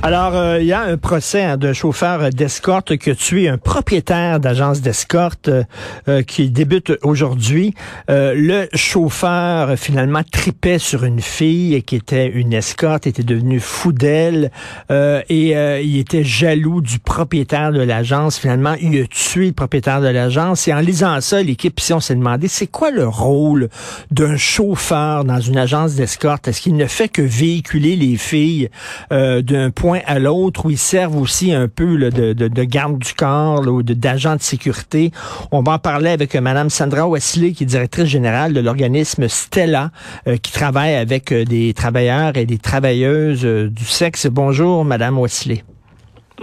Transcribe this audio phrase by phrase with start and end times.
[0.00, 3.58] Alors, euh, il y a un procès hein, d'un chauffeur d'escorte qui a tué un
[3.58, 5.64] propriétaire d'agence d'escorte euh,
[6.06, 7.74] euh, qui débute aujourd'hui.
[8.08, 14.52] le chauffeur, finalement, tripait sur une fille qui était une escorte, était devenu fou d'elle
[14.90, 15.50] et
[15.82, 18.38] il était jaloux du propriétaire de l'agence.
[18.38, 20.68] Finalement, il a tué le propriétaire de l'agence.
[20.68, 23.68] Et en lisant ça, l'équipe, si on s'est demandé, c'est quoi le rôle
[24.10, 26.48] d'un chauffeur dans une agence d'escorte?
[26.48, 28.70] Est-ce qu'il ne fait que véhiculer les filles
[29.10, 33.66] d'un point à l'autre où ils servent aussi un peu de, de, garde du corps
[33.66, 35.12] ou d'agent de, sécurité.
[35.52, 39.28] On va en parler avec euh, Mme Sandra Wesley, qui est directrice générale de l'organisme
[39.28, 39.90] Stella,
[40.26, 44.26] euh, qui travaille avec euh, des travailleurs et des travailleuses du sexe.
[44.26, 45.64] Bonjour, Mme Wesley.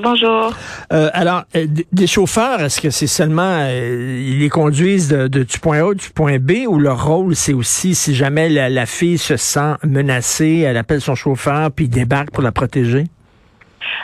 [0.03, 0.53] Bonjour.
[0.89, 1.43] alors,
[1.93, 6.37] des chauffeurs, est-ce que c'est seulement ils les conduisent de, du point A du point
[6.37, 10.75] B ou leur rôle c'est aussi si jamais la, la, fille se sent menacée, elle
[10.75, 13.05] appelle son chauffeur puis il débarque pour la protéger?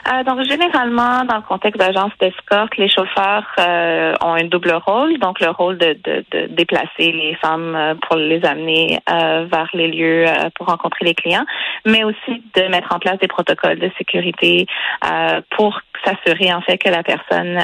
[0.08, 5.18] Euh, donc, généralement, dans le contexte d'agence d'escorte, les chauffeurs euh, ont un double rôle.
[5.20, 9.88] Donc, le rôle de, de, de déplacer les femmes euh, pour les amener vers les
[9.88, 11.46] lieux pour rencontrer les clients,
[11.86, 14.66] mais aussi de mettre en place des protocoles de sécurité
[15.52, 17.60] pour s'assurer en fait que la personne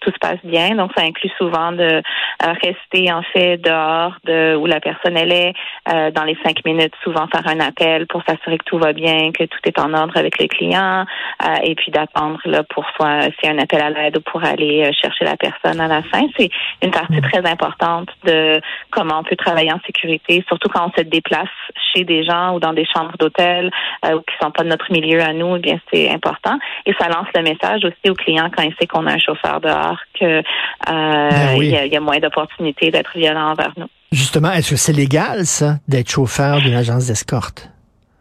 [0.00, 0.76] tout se passe bien.
[0.76, 2.02] Donc, ça inclut souvent de
[2.40, 5.52] rester en fait dehors de où la personne elle est
[5.86, 9.44] dans les cinq minutes, souvent faire un appel pour s'assurer que tout va bien, que
[9.44, 11.04] tout est en ordre avec les clients,
[11.44, 14.20] euh, et puis d'attendre là pour soit s'il y a un appel à l'aide ou
[14.20, 16.22] pour aller euh, chercher la personne à la fin.
[16.38, 16.50] C'est
[16.82, 17.30] une partie mm.
[17.30, 21.48] très importante de comment on peut travailler en sécurité, surtout quand on se déplace
[21.92, 23.70] chez des gens ou dans des chambres d'hôtel
[24.04, 25.56] euh, ou qui sont pas de notre milieu à nous.
[25.56, 27.53] Eh bien, c'est important et ça lance le message
[27.84, 30.42] aussi aux clients quand ils savent qu'on a un chauffeur dehors que
[30.86, 33.88] ben il y, a moins d'opportunités d'être violent envers nous.
[34.12, 37.70] Justement, est-ce que c'est légal ça d'être chauffeur d'une agence d'escorte?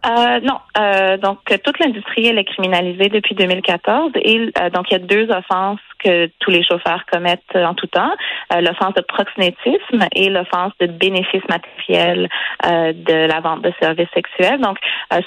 [0.06, 0.60] Euh, non.
[0.78, 4.12] Euh, donc, toute l'industrie, elle est criminalisée depuis 2014.
[4.16, 7.88] Et euh, donc, il y a deux offenses que tous les chauffeurs commettent en tout
[7.88, 8.12] temps.
[8.52, 12.30] Euh, l'offense de proxénétisme et l'offense de bénéfice matériel
[12.66, 14.60] euh, de la vente de services sexuels.
[14.60, 14.78] Donc,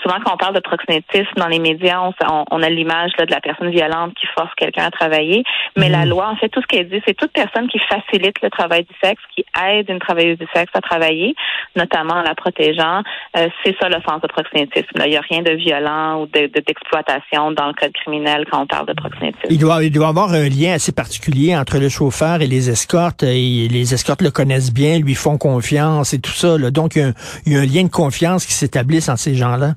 [0.03, 3.41] souvent, quand on parle de proxénétisme dans les médias, on, on a l'image de la
[3.41, 5.45] personne violente qui force quelqu'un à travailler.
[5.77, 6.11] Mais la mhm.
[6.11, 8.95] loi, en fait, tout ce qu'elle dit, c'est toute personne qui facilite le travail du
[9.03, 11.35] sexe, qui aide une travailleuse du sexe à travailler,
[11.75, 13.03] notamment en la protégeant.
[13.35, 17.73] c'est ça l'offense de proxénétisme il n'y a rien de violent ou d'exploitation dans le
[17.75, 19.47] code criminel quand on parle de proxénétisme.
[19.51, 22.71] Il doit, il doit avoir un lien assez particulier entre le chauffeur et les
[23.23, 26.59] Et les escortes le connaissent bien, lui font confiance et tout ça.
[26.71, 27.15] Donc, il
[27.53, 29.75] y, a un, lien de confiance qui s'établisse entre ces gens-là.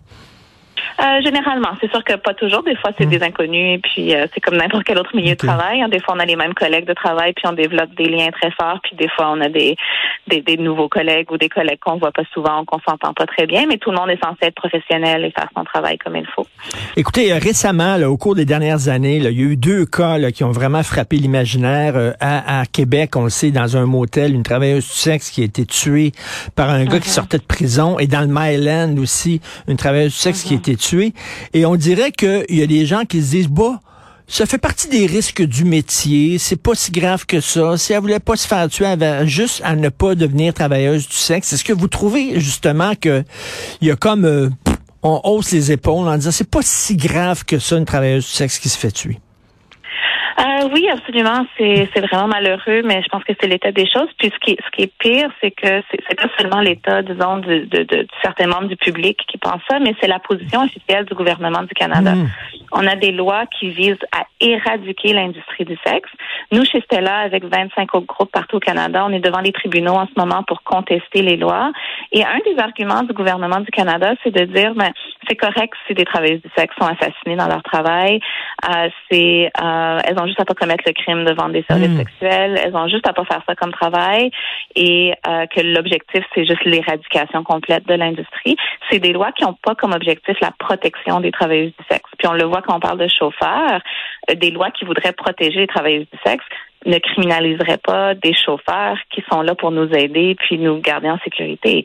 [0.99, 2.63] Euh, généralement, c'est sûr que pas toujours.
[2.63, 3.09] Des fois, c'est hmm.
[3.09, 5.81] des inconnus, et puis euh, c'est comme n'importe quel autre milieu de travail.
[5.81, 5.87] Hein.
[5.89, 8.51] Des fois, on a les mêmes collègues de travail, puis on développe des liens très
[8.51, 8.79] forts.
[8.83, 9.77] Puis des fois, on a des
[10.27, 13.65] des, nouveaux collègues ou des collègues qu'on voit pas souvent, qu'on s'entend pas très bien.
[13.67, 16.45] Mais tout le monde est censé être professionnel et faire son travail comme il faut.
[16.95, 20.43] Écoutez, euh, récemment, au cours des dernières années, il y a eu deux cas qui
[20.43, 23.15] ont vraiment frappé l'imaginaire à, Québec.
[23.15, 26.11] On le sait, dans un motel, une travailleuse du sexe qui a été tuée
[26.55, 27.13] par un gars qui uh-huh.
[27.13, 30.59] sortait de prison, et dans le Myland aussi, une travailleuse du sexe qui a uh-huh.
[30.59, 30.88] été tuée
[31.53, 33.79] et on dirait qu'il y a des gens qui se disent, bah,
[34.27, 36.37] ça fait partie des risques du métier.
[36.37, 37.77] C'est pas si grave que ça.
[37.77, 41.15] Si elle voulait pas se faire tuer, elle juste à ne pas devenir travailleuse du
[41.15, 41.51] sexe.
[41.51, 43.23] Est-ce que vous trouvez justement que
[43.81, 44.49] il y a comme euh,
[45.01, 48.31] on hausse les épaules en disant c'est pas si grave que ça une travailleuse du
[48.31, 49.19] sexe qui se fait tuer?
[50.39, 51.45] Euh, oui, absolument.
[51.57, 54.07] C'est, c'est vraiment malheureux, mais je pense que c'est l'état des choses.
[54.17, 57.37] Puis ce qui, ce qui est pire, c'est que c'est, c'est pas seulement l'état, disons,
[57.37, 61.05] de, de, de, certains membres du public qui pensent ça, mais c'est la position officielle
[61.05, 62.15] du gouvernement du Canada.
[62.15, 62.29] Mmh.
[62.71, 66.09] On a des lois qui visent à éradiquer l'industrie du sexe.
[66.51, 69.95] Nous, chez Stella, avec 25 autres groupes partout au Canada, on est devant les tribunaux
[69.95, 71.71] en ce moment pour contester les lois.
[72.11, 74.91] Et un des arguments du gouvernement du Canada, c'est de dire, ben,
[75.27, 78.19] c'est correct si des travailleuses du sexe sont assassinées dans leur travail.
[78.69, 81.89] Euh, c'est, euh, elles ont juste à pas commettre le crime de vendre des services
[81.89, 81.97] hmm.
[81.97, 82.59] sexuels.
[82.63, 84.31] Elles ont juste à pas faire ça comme travail
[84.75, 88.55] et euh, que l'objectif c'est juste l'éradication complète de l'industrie.
[88.89, 92.09] C'est des lois qui n'ont pas comme objectif la protection des travailleuses du sexe.
[92.17, 93.81] Puis on le voit quand on parle de chauffeurs,
[94.29, 96.45] euh, des lois qui voudraient protéger les travailleuses du sexe
[96.85, 101.19] ne criminaliserait pas des chauffeurs qui sont là pour nous aider puis nous garder en
[101.19, 101.83] sécurité.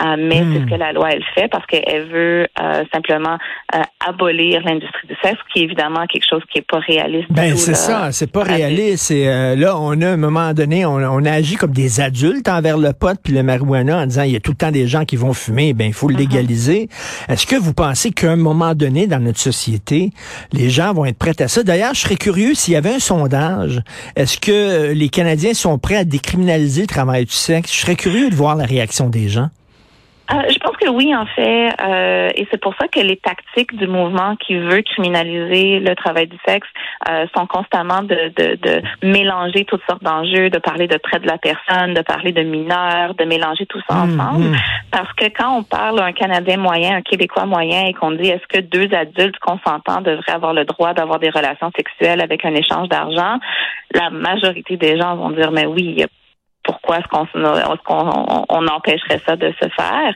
[0.00, 0.70] Euh, mais c'est ce hmm.
[0.70, 3.38] que la loi elle fait parce qu'elle veut euh, simplement
[3.74, 7.26] euh, abolir l'industrie du sexe, qui est évidemment quelque chose qui est pas réaliste.
[7.30, 9.10] Ben c'est ça, c'est pas réaliste.
[9.10, 9.26] Et
[9.56, 12.92] là, on a à un moment donné, on, a agi comme des adultes envers le
[12.92, 15.16] pot puis le marijuana en disant il y a tout le temps des gens qui
[15.16, 16.18] vont fumer, ben il faut le uh-huh.
[16.18, 16.88] légaliser.
[17.28, 20.10] Est-ce que vous pensez qu'à un moment donné dans notre société,
[20.52, 21.62] les gens vont être prêts à ça?
[21.62, 23.80] D'ailleurs, je serais curieux s'il y avait un sondage.
[24.14, 27.72] Est-ce que euh, les Canadiens sont prêts à décriminaliser le travail du sexe?
[27.72, 29.50] Je serais curieux de voir la réaction des gens.
[30.32, 33.76] Euh, je pense que oui, en fait, euh, et c'est pour ça que les tactiques
[33.76, 36.66] du mouvement qui veut criminaliser le travail du sexe
[37.08, 41.28] euh, sont constamment de, de, de, mélanger toutes sortes d'enjeux, de parler de trait de
[41.28, 44.44] la personne, de parler de mineurs, de mélanger tout ça mmh, ensemble.
[44.46, 44.56] Mmh.
[44.90, 48.46] Parce que quand on parle un Canadien moyen, un Québécois moyen, et qu'on dit est-ce
[48.48, 52.88] que deux adultes consentants devraient avoir le droit d'avoir des relations sexuelles avec un échange
[52.88, 53.38] d'argent,
[53.94, 56.08] la majorité des gens vont dire mais oui, il y a
[56.66, 57.26] pourquoi est-ce qu'on
[58.48, 60.14] on, empêcherait ça de se faire.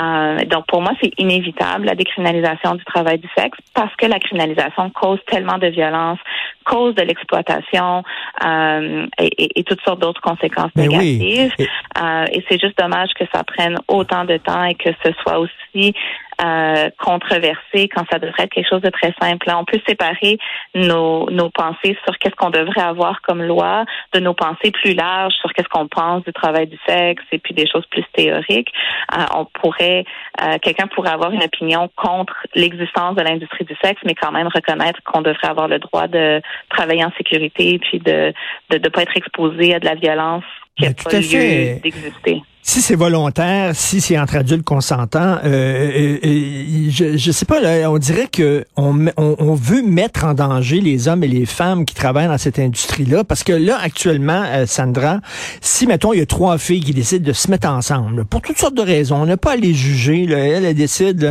[0.00, 4.20] Euh, donc pour moi, c'est inévitable la décriminalisation du travail du sexe parce que la
[4.20, 6.18] criminalisation cause tellement de violence,
[6.64, 8.04] cause de l'exploitation
[8.44, 11.52] euh, et, toutes sortes d'autres conséquences négatives.
[12.00, 15.38] Euh, et c'est juste dommage que ça prenne autant de temps et que ce soit
[15.38, 15.94] aussi
[16.40, 19.50] euh, controversé quand ça devrait être quelque chose de très simple.
[19.52, 20.38] on peut séparer
[20.72, 25.34] nos, nos pensées sur qu'est-ce qu'on devrait avoir comme loi de nos pensées plus larges
[25.34, 28.72] sur qu'est-ce qu'on pense du travail du sexe et puis des choses plus théoriques.
[29.16, 30.04] Euh, on pourrait,
[30.40, 34.46] euh, quelqu'un pourrait avoir une opinion contre l'existence de l'industrie du sexe, mais quand même
[34.46, 36.40] reconnaître qu'on devrait avoir le droit de
[36.70, 38.32] travailler en sécurité et puis de
[38.70, 40.44] de ne pas être exposé à de la violence
[40.78, 46.18] qui n'a pas lieu d'exister si c'est volontaire, si c'est entre adultes consentants, euh, euh,
[46.22, 50.82] euh, je, je sais pas, là, on dirait que on, on, veut mettre en danger
[50.82, 55.20] les hommes et les femmes qui travaillent dans cette industrie-là, parce que là, actuellement, Sandra,
[55.62, 58.58] si, mettons, il y a trois filles qui décident de se mettre ensemble, pour toutes
[58.58, 61.26] sortes de raisons, on n'a pas à les juger, là, elle, elle décide,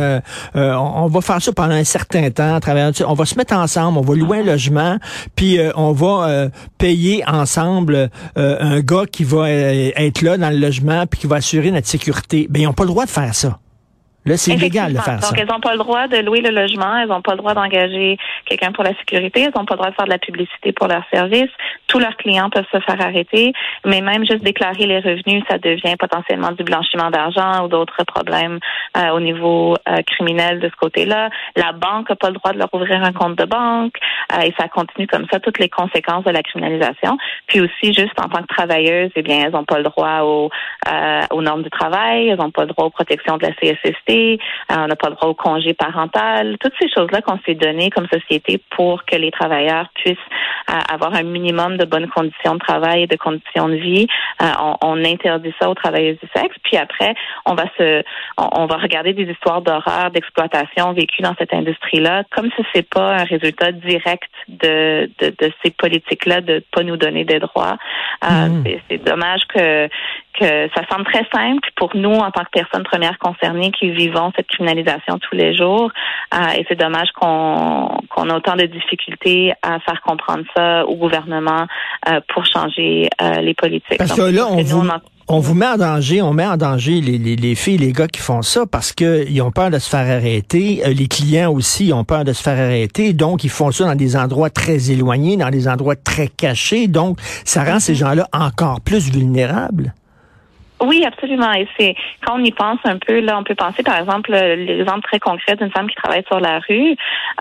[0.54, 3.98] on, va faire ça pendant un certain temps, à travers, on va se mettre ensemble,
[3.98, 4.98] on va louer un logement,
[5.36, 6.48] puis on va
[6.78, 11.70] payer ensemble un gars qui va être là dans le logement, puis qui va assurer
[11.70, 12.46] notre sécurité.
[12.50, 13.60] Ben, ils n'ont pas le droit de faire ça.
[14.26, 15.30] Là, c'est illégal de faire ça.
[15.30, 17.54] Donc, elles n'ont pas le droit de louer le logement, elles n'ont pas le droit
[17.54, 20.72] d'engager quelqu'un pour la sécurité, elles n'ont pas le droit de faire de la publicité
[20.72, 21.50] pour leurs services.
[21.86, 23.52] Tous leurs clients peuvent se faire arrêter,
[23.86, 28.58] mais même juste déclarer les revenus, ça devient potentiellement du blanchiment d'argent ou d'autres problèmes
[28.96, 31.30] euh, au niveau euh, criminel de ce côté-là.
[31.56, 33.94] La banque n'a pas le droit de leur ouvrir un compte de banque
[34.34, 37.16] euh, et ça continue comme ça, toutes les conséquences de la criminalisation.
[37.46, 40.50] Puis aussi, juste en tant que travailleuses, eh bien, elles n'ont pas le droit aux,
[41.30, 44.36] aux normes du travail, elles n'ont pas le droit aux protections de la CSST, euh,
[44.70, 48.06] on n'a pas le droit au congé parental, toutes ces choses-là qu'on s'est données comme
[48.08, 50.16] société pour que les travailleurs puissent
[50.70, 54.06] euh, avoir un minimum de bonnes conditions de travail et de conditions de vie.
[54.42, 54.46] Euh,
[54.82, 57.14] on, interdit ça aux travailleuses du sexe, puis après,
[57.46, 58.02] on va se,
[58.36, 63.14] on, va regarder des histoires d'horreur, d'exploitation vécues dans cette industrie-là, comme si c'est pas
[63.14, 67.78] un résultat direct de, de, ces politiques-là de pas nous donner des droits.
[68.22, 68.64] Mmh.
[68.90, 69.88] C'est dommage que
[70.38, 74.32] que ça semble très simple pour nous en tant que personnes premières concernées qui vivons
[74.36, 75.90] cette criminalisation tous les jours.
[76.34, 80.96] Euh, et c'est dommage qu'on qu'on ait autant de difficultés à faire comprendre ça au
[80.96, 81.66] gouvernement
[82.08, 83.98] euh, pour changer euh, les politiques.
[83.98, 84.88] Parce que là, on vous...
[85.28, 88.08] on vous met en danger, on met en danger les, les, les filles, les gars
[88.08, 90.82] qui font ça parce qu'ils ont peur de se faire arrêter.
[90.86, 93.12] les clients aussi ont peur de se faire arrêter.
[93.12, 96.88] Donc, ils font ça dans des endroits très éloignés, dans des endroits très cachés.
[96.88, 97.96] Donc, ça rend ces mm-hmm.
[97.96, 99.92] gens-là encore plus vulnérables.
[100.80, 101.52] Oui, absolument.
[101.52, 101.94] Et c'est
[102.24, 105.56] quand on y pense un peu, là, on peut penser par exemple l'exemple très concret
[105.56, 106.94] d'une femme qui travaille sur la rue.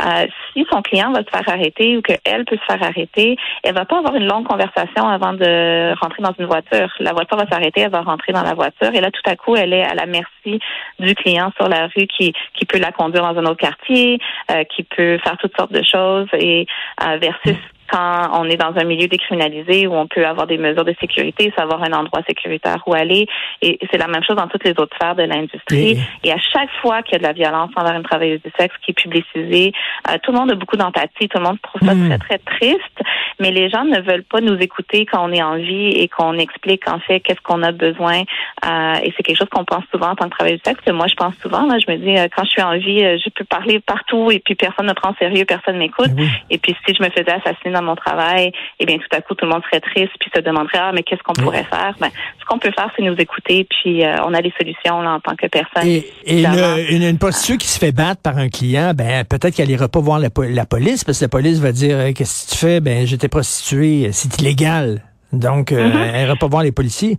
[0.05, 3.75] Euh, si son client va se faire arrêter ou qu'elle peut se faire arrêter, elle
[3.75, 6.91] va pas avoir une longue conversation avant de rentrer dans une voiture.
[6.99, 9.55] La voiture va s'arrêter, elle va rentrer dans la voiture et là tout à coup
[9.55, 10.59] elle est à la merci
[10.99, 14.19] du client sur la rue qui qui peut la conduire dans un autre quartier,
[14.51, 16.65] euh, qui peut faire toutes sortes de choses et
[17.03, 17.57] euh, versus
[17.91, 21.53] quand on est dans un milieu décriminalisé où on peut avoir des mesures de sécurité,
[21.57, 23.27] savoir un endroit sécuritaire où aller.
[23.61, 25.99] Et c'est la même chose dans toutes les autres sphères de l'industrie.
[26.23, 28.75] Et à chaque fois qu'il y a de la violence envers une travailleuse du sexe
[28.83, 29.73] qui est publicisée,
[30.09, 32.09] euh, tout le monde a beaucoup d'empathie, tout le monde trouve ça hmm.
[32.09, 33.01] très, très triste.
[33.39, 36.37] Mais les gens ne veulent pas nous écouter quand on est en vie et qu'on
[36.37, 38.21] explique en fait qu'est-ce qu'on a besoin.
[38.65, 40.81] Euh, et c'est quelque chose qu'on pense souvent en tant que travailleuse du sexe.
[40.91, 43.29] moi, je pense souvent, là, je me dis, euh, quand je suis en vie, je
[43.29, 46.11] peux parler partout et puis personne ne prend sérieux, personne m'écoute.
[46.11, 49.21] Ben et puis si je me faisais assassiner dans mon travail, eh bien, tout à
[49.21, 51.95] coup, tout le monde serait triste puis se demanderait, ah, mais qu'est-ce qu'on pourrait faire?
[51.99, 55.13] Ben, ce qu'on peut faire, c'est nous écouter puis euh, on a les solutions, là,
[55.13, 55.87] en tant que personne.
[55.87, 59.87] Et, une, une, prostituée qui se fait battre par un client, ben, peut-être qu'elle ira
[59.87, 60.29] pas voir la,
[60.65, 62.79] police parce que la police va dire, qu'est-ce que tu fais?
[62.79, 65.01] Ben, j'étais prostituée, c'est illégal.
[65.33, 66.01] Donc, euh, Mhm.
[66.13, 67.17] elle ira pas voir les policiers.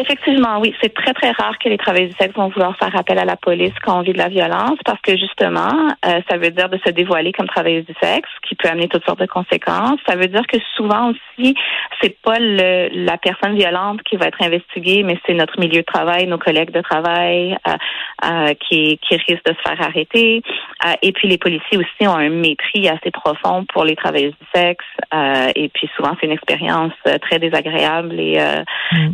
[0.00, 0.72] Effectivement, oui.
[0.80, 3.36] C'est très, très rare que les travailleurs du sexe vont vouloir faire appel à la
[3.36, 6.78] police quand on vit de la violence parce que justement, euh, ça veut dire de
[6.86, 9.98] se dévoiler comme travailleuse du sexe, qui peut amener toutes sortes de conséquences.
[10.08, 11.54] Ça veut dire que souvent aussi,
[12.00, 15.86] c'est pas le, la personne violente qui va être investiguée, mais c'est notre milieu de
[15.86, 17.72] travail, nos collègues de travail euh,
[18.24, 20.42] euh, qui, qui risquent de se faire arrêter.
[20.86, 24.46] Euh, et puis les policiers aussi ont un mépris assez profond pour les travailleuses du
[24.54, 24.84] sexe.
[25.12, 28.62] Euh, et puis souvent, c'est une expérience euh, très désagréable et, euh,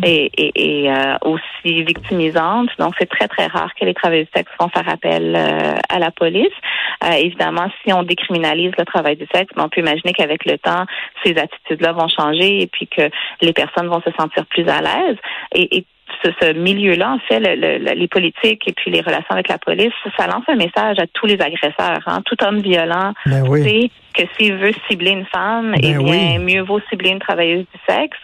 [0.03, 2.69] et, et, et, euh, aussi victimisante.
[2.79, 5.99] Donc, c'est très, très rare que les travailleurs du sexe vont faire appel euh, à
[5.99, 6.57] la police.
[7.05, 10.85] Euh, évidemment, si on décriminalise le travail du sexe, on peut imaginer qu'avec le temps,
[11.25, 15.17] ces attitudes-là vont changer et puis que les personnes vont se sentir plus à l'aise.
[15.55, 15.85] Et, et
[16.23, 19.59] ce, ce milieu-là, en fait, le, le, les politiques et puis les relations avec la
[19.59, 22.03] police, ça lance un message à tous les agresseurs.
[22.07, 22.23] Hein.
[22.25, 23.91] Tout homme violent Ben oui.
[24.15, 26.39] Que s'il veut cibler une femme, Ben eh bien, oui.
[26.39, 28.17] mieux vaut cibler une travailleuse du sexe.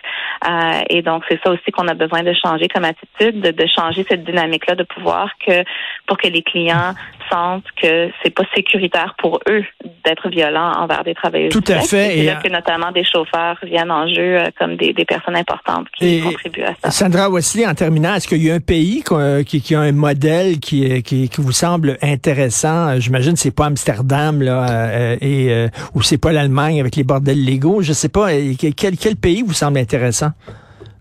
[0.48, 3.66] Euh, et donc, c'est ça aussi qu'on a besoin de changer comme attitude, de, de
[3.66, 5.64] changer cette dynamique-là, de pouvoir que,
[6.06, 6.94] pour que les clients
[7.30, 9.64] sentent que c'est pas sécuritaire pour eux
[10.04, 11.90] d'être violents envers des travailleuses Tout du à sexe.
[11.90, 12.18] fait.
[12.18, 15.36] Et là euh, que notamment des chauffeurs viennent en jeu euh, comme des, des personnes
[15.36, 16.90] importantes qui Et- contribuent à ça.
[16.90, 19.92] Sandra Wesley, en terminant, est-ce qu'il y a un pays qu'on- qui, qui a un
[19.92, 22.88] modèle qui, qui, qui vous semble intéressant?
[22.88, 26.96] Euh, J'imagine que c'est pas Amsterdam là, euh, et euh, ou c'est pas l'Allemagne avec
[26.96, 27.82] les bordels légaux?
[27.82, 28.28] Je sais pas.
[28.76, 30.30] Quel, quel pays vous semble intéressant?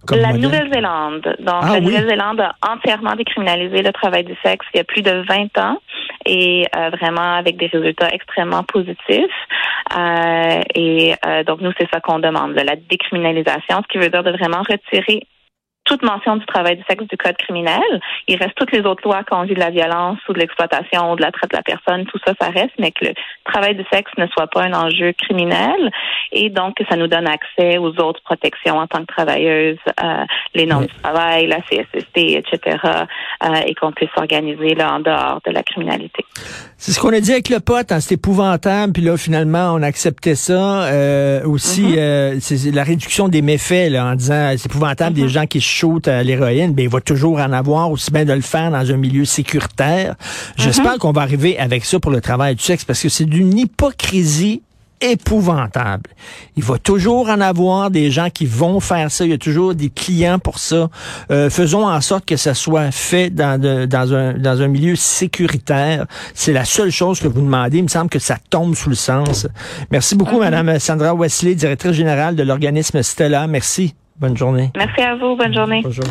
[0.10, 0.34] comme La?
[0.34, 1.36] Nouvelle-Zélande.
[1.40, 1.86] Donc, Ah la oui.
[1.86, 5.78] Nouvelle-Zélande a entièrement décriminalisé le travail du sexe il y a plus de 20 ans
[6.26, 9.40] et euh, vraiment avec des résultats extrêmement positifs.
[9.98, 14.10] Euh, et euh, donc, nous, c'est ça qu'on demande, là, la décriminalisation, ce qui veut
[14.10, 15.28] dire de vraiment retirer
[15.90, 17.82] toute mention du travail du sexe du code criminel.
[18.28, 21.12] Il reste toutes les autres lois quand on dit de la violence ou de l'exploitation
[21.12, 23.76] ou de la traite de la personne, tout ça, ça reste, mais que le travail
[23.76, 25.92] du sexe ne soit pas un enjeu criminel
[26.32, 30.24] et donc que ça nous donne accès aux autres protections en tant que travailleuse, euh,
[30.54, 30.88] les normes Oui.
[30.96, 32.78] du travail, la CSST, etc.,
[33.44, 36.24] euh, et qu'on puisse s'organiser là en dehors de la criminalité.
[36.78, 39.82] C'est ce qu'on a dit avec le pote, hein, c'est épouvantable, puis là finalement on
[39.82, 40.84] acceptait ça.
[40.84, 41.96] Euh, aussi, Mhm.
[41.98, 45.28] euh, c'est la réduction des méfaits là, en disant c'est épouvantable des Mhm.
[45.30, 48.34] gens qui se shootent à l'héroïne, ben il va toujours en avoir aussi bien de
[48.34, 50.16] le faire dans un milieu sécuritaire.
[50.58, 53.58] J'espère qu'on va arriver avec ça pour le travail du sexe parce que c'est d'une
[53.58, 54.62] hypocrisie
[55.02, 56.10] épouvantable.
[56.58, 59.24] Il va toujours en avoir des gens qui vont faire ça.
[59.24, 60.90] Il y a toujours des clients pour ça.
[61.32, 64.98] Euh, faisons en sorte que ça soit fait dans, de- dans, un, dans un milieu
[64.98, 66.06] sécuritaire.
[66.34, 67.78] C'est la seule chose que vous demandez.
[67.78, 69.48] Il me semble que ça tombe sous le sens.
[69.90, 73.48] Merci beaucoup, Madame Sandra Wesley, directrice générale de l'organisme Stella.
[73.48, 73.96] Merci.
[74.20, 74.72] Bonne journée.
[74.76, 75.36] Merci à vous.
[75.36, 75.82] Bonne journée.
[75.84, 76.06] Bonjour.